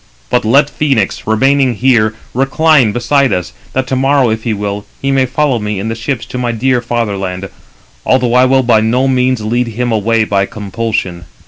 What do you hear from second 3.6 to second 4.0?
that to